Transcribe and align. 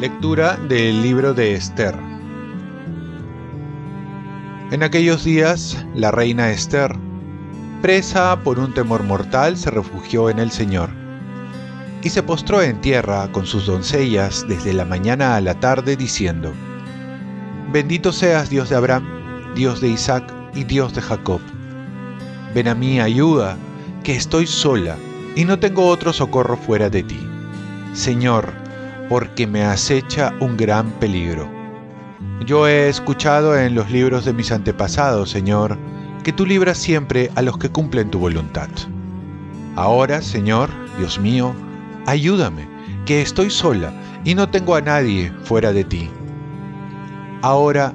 Lectura 0.00 0.56
del 0.68 1.02
libro 1.02 1.32
de 1.32 1.54
Esther. 1.54 1.94
En 4.70 4.82
aquellos 4.82 5.24
días, 5.24 5.86
la 5.94 6.10
reina 6.10 6.50
Esther, 6.50 6.94
presa 7.80 8.38
por 8.42 8.58
un 8.58 8.74
temor 8.74 9.02
mortal, 9.02 9.56
se 9.56 9.70
refugió 9.70 10.28
en 10.28 10.38
el 10.38 10.50
Señor 10.50 10.90
y 12.02 12.10
se 12.10 12.22
postró 12.22 12.60
en 12.60 12.80
tierra 12.82 13.32
con 13.32 13.46
sus 13.46 13.64
doncellas 13.64 14.44
desde 14.46 14.74
la 14.74 14.84
mañana 14.84 15.36
a 15.36 15.40
la 15.40 15.58
tarde, 15.58 15.96
diciendo, 15.96 16.52
Bendito 17.72 18.12
seas 18.12 18.50
Dios 18.50 18.68
de 18.68 18.76
Abraham, 18.76 19.23
Dios 19.54 19.80
de 19.80 19.88
Isaac 19.88 20.24
y 20.54 20.64
Dios 20.64 20.94
de 20.94 21.02
Jacob. 21.02 21.40
Ven 22.54 22.68
a 22.68 22.74
mí, 22.74 23.00
ayuda, 23.00 23.56
que 24.02 24.14
estoy 24.14 24.46
sola 24.46 24.96
y 25.36 25.44
no 25.44 25.58
tengo 25.58 25.86
otro 25.86 26.12
socorro 26.12 26.56
fuera 26.56 26.90
de 26.90 27.02
ti. 27.02 27.20
Señor, 27.92 28.52
porque 29.08 29.46
me 29.46 29.62
acecha 29.62 30.32
un 30.40 30.56
gran 30.56 30.90
peligro. 30.92 31.48
Yo 32.46 32.66
he 32.66 32.88
escuchado 32.88 33.56
en 33.58 33.74
los 33.74 33.90
libros 33.90 34.24
de 34.24 34.32
mis 34.32 34.50
antepasados, 34.50 35.30
Señor, 35.30 35.78
que 36.24 36.32
tú 36.32 36.46
libras 36.46 36.78
siempre 36.78 37.30
a 37.34 37.42
los 37.42 37.58
que 37.58 37.68
cumplen 37.68 38.10
tu 38.10 38.18
voluntad. 38.18 38.68
Ahora, 39.76 40.22
Señor, 40.22 40.70
Dios 40.98 41.18
mío, 41.18 41.54
ayúdame, 42.06 42.68
que 43.06 43.22
estoy 43.22 43.50
sola 43.50 43.92
y 44.24 44.34
no 44.34 44.48
tengo 44.48 44.74
a 44.74 44.80
nadie 44.80 45.32
fuera 45.44 45.72
de 45.72 45.84
ti. 45.84 46.10
Ahora, 47.42 47.92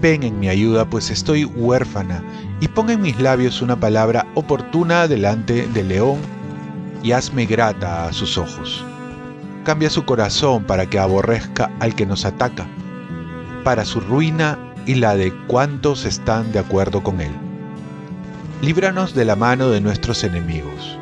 ven 0.00 0.22
en 0.22 0.38
mi 0.38 0.48
ayuda, 0.48 0.84
pues 0.88 1.10
estoy 1.10 1.44
huérfana, 1.44 2.22
y 2.60 2.68
pon 2.68 2.90
en 2.90 3.00
mis 3.02 3.20
labios 3.20 3.62
una 3.62 3.78
palabra 3.78 4.26
oportuna 4.34 5.08
delante 5.08 5.66
del 5.68 5.88
león, 5.88 6.18
y 7.02 7.12
hazme 7.12 7.46
grata 7.46 8.06
a 8.06 8.12
sus 8.12 8.36
ojos 8.36 8.84
cambia 9.64 9.90
su 9.90 10.04
corazón 10.04 10.64
para 10.64 10.86
que 10.86 10.98
aborrezca 10.98 11.70
al 11.80 11.94
que 11.94 12.06
nos 12.06 12.24
ataca, 12.24 12.66
para 13.64 13.84
su 13.84 14.00
ruina 14.00 14.58
y 14.86 14.94
la 14.94 15.14
de 15.14 15.32
cuantos 15.46 16.04
están 16.04 16.52
de 16.52 16.58
acuerdo 16.58 17.02
con 17.02 17.20
él. 17.20 17.32
Líbranos 18.62 19.14
de 19.14 19.24
la 19.24 19.36
mano 19.36 19.70
de 19.70 19.80
nuestros 19.80 20.24
enemigos. 20.24 20.98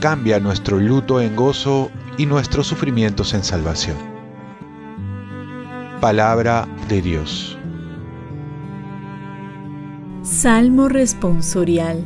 Cambia 0.00 0.38
nuestro 0.38 0.78
luto 0.78 1.20
en 1.20 1.34
gozo 1.34 1.90
y 2.16 2.26
nuestros 2.26 2.66
sufrimientos 2.66 3.34
en 3.34 3.42
salvación. 3.42 3.96
Palabra 6.00 6.68
de 6.88 7.02
Dios. 7.02 7.57
Salmo 10.30 10.88
responsorial. 10.88 12.04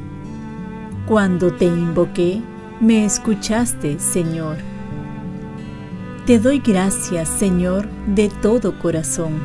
Cuando 1.06 1.52
te 1.52 1.64
invoqué, 1.64 2.40
me 2.80 3.04
escuchaste, 3.04 3.98
Señor. 3.98 4.58
Te 6.24 6.38
doy 6.38 6.60
gracias, 6.60 7.28
Señor, 7.28 7.88
de 8.06 8.28
todo 8.28 8.78
corazón. 8.78 9.42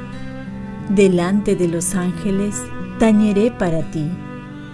Delante 0.90 1.56
de 1.56 1.68
los 1.68 1.96
ángeles 1.96 2.62
tañeré 3.00 3.50
para 3.50 3.82
ti, 3.90 4.06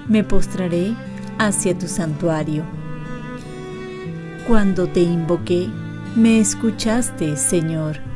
me 0.10 0.26
postraré 0.26 0.94
hacia 1.40 1.76
tu 1.76 1.88
santuario. 1.88 2.66
Cuando 4.46 4.86
te 4.86 5.00
invoqué, 5.00 5.70
me 6.18 6.42
escuchaste, 6.42 7.38
Señor. 7.38 8.13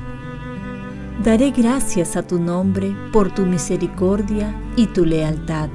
Daré 1.24 1.50
gracias 1.50 2.16
a 2.16 2.22
tu 2.22 2.40
nombre 2.40 2.96
por 3.12 3.34
tu 3.34 3.48
misericordia 3.48 4.54
y 4.76 4.86
tu 4.86 5.04
lealtad. 5.04 5.70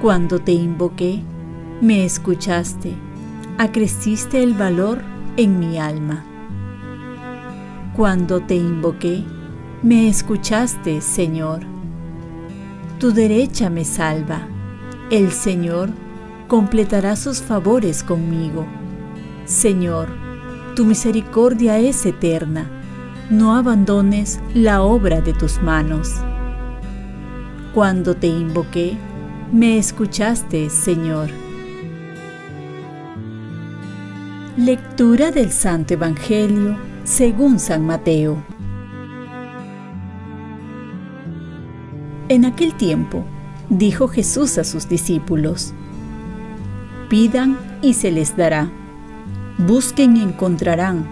Cuando 0.00 0.38
te 0.38 0.52
invoqué, 0.52 1.24
me 1.80 2.04
escuchaste, 2.04 2.94
acreciste 3.58 4.40
el 4.40 4.54
valor 4.54 5.00
en 5.36 5.58
mi 5.58 5.78
alma. 5.78 6.24
Cuando 7.96 8.40
te 8.40 8.54
invoqué, 8.54 9.24
me 9.82 10.08
escuchaste, 10.08 11.00
Señor. 11.00 11.62
Tu 13.00 13.12
derecha 13.12 13.70
me 13.70 13.84
salva. 13.84 14.46
El 15.10 15.32
Señor 15.32 15.90
completará 16.46 17.16
sus 17.16 17.42
favores 17.42 18.04
conmigo. 18.04 18.66
Señor, 19.46 20.08
tu 20.76 20.84
misericordia 20.84 21.78
es 21.78 22.06
eterna. 22.06 22.77
No 23.30 23.54
abandones 23.54 24.40
la 24.54 24.80
obra 24.80 25.20
de 25.20 25.34
tus 25.34 25.60
manos. 25.60 26.14
Cuando 27.74 28.14
te 28.14 28.26
invoqué, 28.26 28.96
me 29.52 29.76
escuchaste, 29.76 30.70
Señor. 30.70 31.28
Lectura 34.56 35.30
del 35.30 35.52
Santo 35.52 35.92
Evangelio 35.92 36.78
según 37.04 37.58
San 37.58 37.84
Mateo. 37.84 38.42
En 42.30 42.46
aquel 42.46 42.72
tiempo, 42.72 43.26
dijo 43.68 44.08
Jesús 44.08 44.56
a 44.56 44.64
sus 44.64 44.88
discípulos, 44.88 45.74
Pidan 47.10 47.58
y 47.82 47.92
se 47.92 48.10
les 48.10 48.38
dará, 48.38 48.70
busquen 49.58 50.16
y 50.16 50.22
encontrarán, 50.22 51.06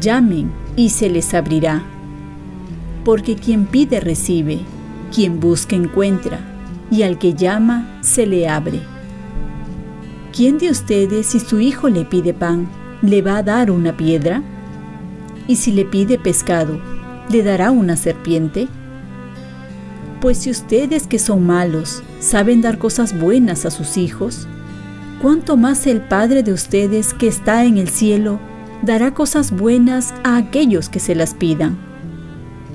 llamen 0.00 0.67
y 0.78 0.90
se 0.90 1.10
les 1.10 1.34
abrirá. 1.34 1.82
Porque 3.04 3.34
quien 3.34 3.66
pide 3.66 3.98
recibe, 3.98 4.60
quien 5.12 5.40
busca 5.40 5.74
encuentra, 5.74 6.38
y 6.88 7.02
al 7.02 7.18
que 7.18 7.34
llama 7.34 7.98
se 8.00 8.26
le 8.26 8.48
abre. 8.48 8.80
¿Quién 10.32 10.56
de 10.58 10.70
ustedes 10.70 11.26
si 11.26 11.40
su 11.40 11.58
hijo 11.58 11.88
le 11.88 12.04
pide 12.04 12.32
pan, 12.32 12.68
le 13.02 13.22
va 13.22 13.38
a 13.38 13.42
dar 13.42 13.72
una 13.72 13.96
piedra? 13.96 14.40
¿Y 15.48 15.56
si 15.56 15.72
le 15.72 15.84
pide 15.84 16.16
pescado, 16.16 16.80
le 17.28 17.42
dará 17.42 17.72
una 17.72 17.96
serpiente? 17.96 18.68
Pues 20.20 20.38
si 20.38 20.50
ustedes 20.50 21.08
que 21.08 21.18
son 21.18 21.44
malos 21.44 22.04
saben 22.20 22.62
dar 22.62 22.78
cosas 22.78 23.18
buenas 23.18 23.66
a 23.66 23.72
sus 23.72 23.96
hijos, 23.96 24.46
¿cuánto 25.20 25.56
más 25.56 25.88
el 25.88 26.02
Padre 26.02 26.44
de 26.44 26.52
ustedes 26.52 27.14
que 27.14 27.26
está 27.26 27.64
en 27.64 27.78
el 27.78 27.88
cielo 27.88 28.38
dará 28.82 29.14
cosas 29.14 29.50
buenas 29.50 30.14
a 30.24 30.36
aquellos 30.36 30.88
que 30.88 31.00
se 31.00 31.14
las 31.14 31.34
pidan? 31.34 31.78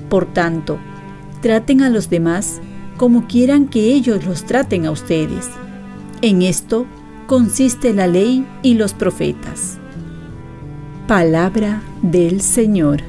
Por 0.08 0.26
tanto, 0.26 0.78
traten 1.40 1.82
a 1.82 1.90
los 1.90 2.10
demás 2.10 2.60
como 2.96 3.26
quieran 3.26 3.66
que 3.66 3.92
ellos 3.92 4.24
los 4.24 4.44
traten 4.44 4.86
a 4.86 4.90
ustedes. 4.90 5.48
En 6.22 6.42
esto 6.42 6.86
consiste 7.26 7.92
la 7.92 8.06
ley 8.06 8.46
y 8.62 8.74
los 8.74 8.94
profetas. 8.94 9.78
Palabra 11.06 11.82
del 12.02 12.40
Señor. 12.40 13.02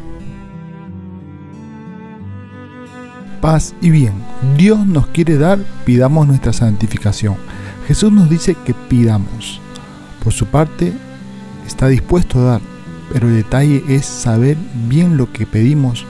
Paz 3.41 3.75
y 3.79 3.89
bien. 3.89 4.13
Dios 4.57 4.85
nos 4.85 5.07
quiere 5.07 5.37
dar, 5.37 5.59
pidamos 5.85 6.27
nuestra 6.27 6.51
santificación. 6.51 7.35
Jesús 7.87 8.11
nos 8.11 8.29
dice 8.29 8.55
que 8.65 8.73
pidamos. 8.73 9.61
Por 10.23 10.33
su 10.33 10.47
parte, 10.47 10.91
está 11.67 11.87
dispuesto 11.87 12.39
a 12.39 12.43
dar, 12.43 12.61
pero 13.11 13.27
el 13.27 13.35
detalle 13.35 13.83
es 13.87 14.05
saber 14.05 14.57
bien 14.87 15.17
lo 15.17 15.31
que 15.31 15.45
pedimos, 15.45 16.05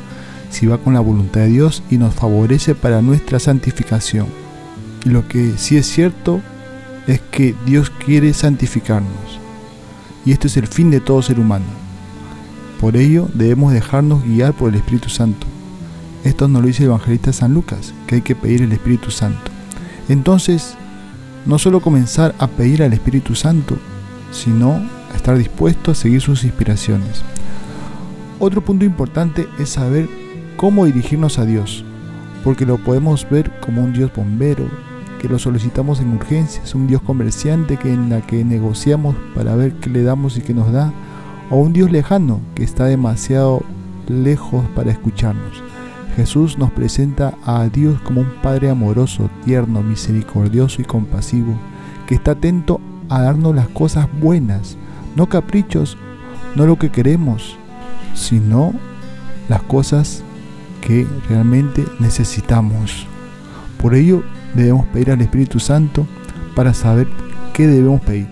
si 0.50 0.68
va 0.68 0.78
con 0.78 0.94
la 0.94 1.00
voluntad 1.00 1.42
de 1.42 1.48
Dios 1.48 1.84
y 1.90 1.98
nos 1.98 2.14
favorece 2.14 2.76
para 2.76 3.02
nuestra 3.02 3.40
santificación. 3.40 4.28
Y 5.04 5.10
lo 5.10 5.28
que 5.28 5.54
sí 5.58 5.78
es 5.78 5.88
cierto 5.88 6.42
es 7.08 7.22
que 7.32 7.56
Dios 7.66 7.90
quiere 7.90 8.34
santificarnos 8.34 9.46
y 10.26 10.32
este 10.32 10.48
es 10.48 10.58
el 10.58 10.68
fin 10.68 10.92
de 10.92 11.00
todo 11.00 11.22
ser 11.22 11.40
humano. 11.40 11.66
Por 12.82 12.98
ello 12.98 13.30
debemos 13.34 13.72
dejarnos 13.72 14.24
guiar 14.24 14.54
por 14.54 14.70
el 14.70 14.76
Espíritu 14.76 15.10
Santo. 15.10 15.48
Esto 16.24 16.48
nos 16.48 16.62
lo 16.62 16.68
dice 16.68 16.84
el 16.84 16.90
evangelista 16.90 17.32
San 17.32 17.54
Lucas, 17.54 17.94
que 18.08 18.16
hay 18.16 18.22
que 18.22 18.36
pedir 18.36 18.64
el 18.64 18.72
Espíritu 18.72 19.12
Santo. 19.12 19.52
Entonces, 20.10 20.76
no 21.46 21.60
solo 21.60 21.80
comenzar 21.80 22.34
a 22.40 22.48
pedir 22.48 22.82
al 22.82 22.94
Espíritu 22.94 23.36
Santo, 23.36 23.78
sino 24.32 24.82
estar 25.16 25.38
dispuesto 25.38 25.92
a 25.92 25.96
seguir 25.96 26.22
sus 26.22 26.44
inspiraciones. 26.44 27.24
Otro 28.40 28.62
punto 28.62 28.86
importante 28.86 29.48
es 29.60 29.70
saber 29.70 30.10
cómo 30.58 30.86
dirigirnos 30.86 31.40
a 31.40 31.46
Dios, 31.46 31.86
porque 32.44 32.66
lo 32.66 32.78
podemos 32.78 33.28
ver 33.30 33.52
como 33.60 33.84
un 33.84 33.94
Dios 33.94 34.12
bombero, 34.16 34.66
que 35.20 35.30
lo 35.30 35.40
solicitamos 35.40 36.00
en 36.00 36.14
urgencias, 36.14 36.76
un 36.76 36.88
Dios 36.88 37.02
comerciante 37.02 37.78
que 37.78 37.92
en 37.92 38.10
la 38.10 38.22
que 38.22 38.44
negociamos 38.44 39.16
para 39.34 39.56
ver 39.56 39.74
qué 39.76 39.90
le 39.90 40.04
damos 40.04 40.38
y 40.38 40.42
qué 40.42 40.54
nos 40.54 40.72
da, 40.72 40.94
o 41.50 41.58
un 41.58 41.74
Dios 41.74 41.92
lejano 41.92 42.42
que 42.54 42.64
está 42.64 42.86
demasiado 42.86 43.64
lejos 44.08 44.66
para 44.76 44.92
escucharnos. 44.92 45.64
Jesús 46.16 46.58
nos 46.58 46.72
presenta 46.72 47.34
a 47.46 47.68
Dios 47.68 48.00
como 48.02 48.22
un 48.22 48.30
Padre 48.42 48.70
amoroso, 48.70 49.30
tierno, 49.44 49.82
misericordioso 49.82 50.82
y 50.82 50.86
compasivo, 50.86 51.54
que 52.08 52.16
está 52.16 52.32
atento 52.32 52.80
a 53.10 53.22
darnos 53.22 53.54
las 53.56 53.68
cosas 53.70 54.08
buenas, 54.22 54.78
no 55.16 55.28
caprichos, 55.28 55.98
no 56.56 56.66
lo 56.66 56.78
que 56.78 56.92
queremos, 56.92 57.58
sino 58.14 58.74
las 59.50 59.62
cosas 59.64 60.24
que 60.82 61.08
realmente 61.30 61.84
necesitamos. 62.00 63.08
Por 63.82 63.96
ello 63.96 64.24
debemos 64.54 64.86
pedir 64.88 65.12
al 65.12 65.22
Espíritu 65.22 65.60
Santo 65.60 66.08
para 66.56 66.74
saber 66.74 67.08
qué 67.54 67.68
debemos 67.68 68.02
pedir. 68.02 68.28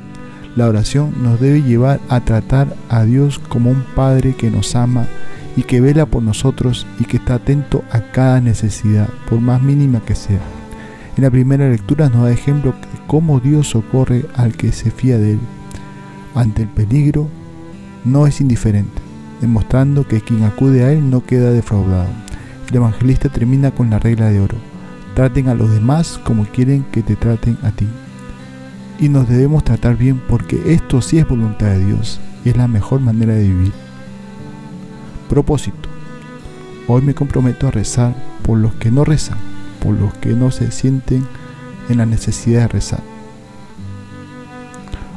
La 0.56 0.68
oración 0.68 1.14
nos 1.24 1.40
debe 1.40 1.64
llevar 1.64 2.00
a 2.10 2.22
tratar 2.22 2.76
a 2.90 3.04
Dios 3.04 3.40
como 3.40 3.72
un 3.72 3.84
Padre 3.96 4.36
que 4.36 4.52
nos 4.52 4.76
ama 4.76 5.08
y 5.56 5.64
que 5.64 5.82
vela 5.82 6.06
por 6.06 6.22
nosotros 6.22 6.86
y 7.00 7.06
que 7.06 7.18
está 7.18 7.36
atento 7.36 7.84
a 7.92 8.00
cada 8.12 8.40
necesidad, 8.40 9.08
por 9.30 9.40
más 9.40 9.62
mínima 9.62 10.02
que 10.02 10.16
sea. 10.16 10.42
En 11.16 11.24
la 11.24 11.32
primera 11.32 11.70
lectura 11.70 12.10
nos 12.10 12.24
da 12.24 12.32
ejemplo 12.32 12.72
de 12.72 13.00
cómo 13.08 13.40
Dios 13.40 13.70
socorre 13.70 14.26
al 14.36 14.56
que 14.56 14.72
se 14.72 14.92
fía 14.92 15.18
de 15.18 15.34
Él. 15.34 15.40
Ante 16.36 16.64
el 16.64 16.68
peligro, 16.68 17.28
no 18.06 18.26
es 18.26 18.42
indiferente, 18.42 19.02
demostrando 19.40 20.08
que 20.08 20.22
quien 20.22 20.44
acude 20.44 20.84
a 20.84 20.92
Él 20.92 21.10
no 21.10 21.26
queda 21.26 21.52
defraudado. 21.52 22.10
El 22.70 22.78
evangelista 22.78 23.30
termina 23.30 23.72
con 23.72 23.90
la 23.90 24.00
regla 24.00 24.30
de 24.30 24.40
oro. 24.40 24.58
Traten 25.16 25.48
a 25.48 25.54
los 25.54 25.70
demás 25.70 26.20
como 26.24 26.46
quieren 26.46 26.86
que 26.92 27.04
te 27.04 27.16
traten 27.16 27.58
a 27.62 27.72
ti. 27.72 27.88
Y 29.00 29.10
nos 29.10 29.30
debemos 29.30 29.64
tratar 29.64 29.96
bien 29.96 30.22
porque 30.28 30.74
esto 30.74 31.02
sí 31.02 31.20
es 31.20 31.28
voluntad 31.28 31.68
de 31.68 31.86
Dios 31.86 32.20
y 32.44 32.50
es 32.50 32.58
la 32.58 32.68
mejor 32.68 33.00
manera 33.00 33.34
de 33.34 33.44
vivir. 33.44 33.74
Propósito. 35.30 35.90
Hoy 36.88 37.02
me 37.04 37.14
comprometo 37.14 37.68
a 37.68 37.72
rezar 37.72 38.16
por 38.42 38.58
los 38.58 38.74
que 38.76 38.92
no 38.92 39.06
rezan, 39.06 39.38
por 39.80 39.94
los 39.94 40.14
que 40.16 40.30
no 40.30 40.52
se 40.52 40.72
sienten 40.72 41.26
en 41.90 41.98
la 41.98 42.06
necesidad 42.06 42.62
de 42.62 42.68
rezar. 42.70 43.02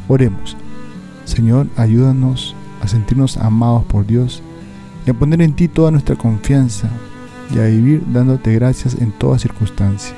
Oremos. 0.08 0.56
Señor, 1.26 1.66
ayúdanos 1.76 2.54
a 2.80 2.88
sentirnos 2.88 3.36
amados 3.36 3.84
por 3.84 4.06
Dios 4.06 4.42
y 5.06 5.10
a 5.10 5.14
poner 5.14 5.42
en 5.42 5.54
ti 5.54 5.66
toda 5.66 5.90
nuestra 5.90 6.16
confianza 6.16 6.88
y 7.54 7.58
a 7.58 7.64
vivir 7.64 8.04
dándote 8.12 8.54
gracias 8.54 8.96
en 9.00 9.10
toda 9.10 9.38
circunstancia. 9.38 10.14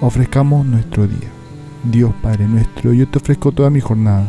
Ofrezcamos 0.00 0.66
nuestro 0.66 1.06
día. 1.06 1.28
Dios 1.84 2.12
Padre 2.22 2.48
nuestro, 2.48 2.92
yo 2.94 3.06
te 3.06 3.18
ofrezco 3.18 3.52
toda 3.52 3.70
mi 3.70 3.80
jornada 3.80 4.26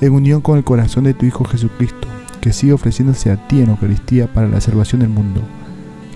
en 0.00 0.12
unión 0.12 0.40
con 0.40 0.56
el 0.56 0.64
corazón 0.64 1.04
de 1.04 1.14
tu 1.14 1.26
Hijo 1.26 1.44
Jesucristo, 1.44 2.08
que 2.40 2.52
sigue 2.52 2.72
ofreciéndose 2.72 3.30
a 3.30 3.48
ti 3.48 3.60
en 3.60 3.70
Eucaristía 3.70 4.32
para 4.32 4.48
la 4.48 4.60
salvación 4.60 5.00
del 5.00 5.10
mundo. 5.10 5.40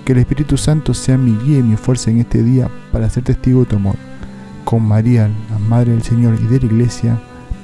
Que 0.04 0.12
el 0.12 0.18
Espíritu 0.18 0.56
Santo 0.56 0.94
sea 0.94 1.18
mi 1.18 1.36
guía 1.44 1.58
y 1.58 1.62
mi 1.62 1.76
fuerza 1.76 2.10
en 2.10 2.20
este 2.20 2.42
día 2.42 2.70
para 2.92 3.10
ser 3.10 3.24
testigo 3.24 3.60
de 3.60 3.66
tu 3.66 3.76
amor. 3.76 3.96
Con 4.64 4.82
María, 4.86 5.28
la 5.50 5.58
Madre 5.58 5.92
del 5.92 6.02
Señor 6.02 6.38
y 6.40 6.46
de 6.46 6.60
la 6.60 6.66
Iglesia, 6.66 7.20